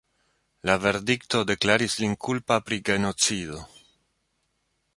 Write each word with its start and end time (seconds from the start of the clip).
La 0.69 0.77
verdikto 0.85 1.41
deklaris 1.51 1.97
lin 2.03 2.15
kulpa 2.27 2.57
pri 2.69 2.79
genocido. 2.89 3.61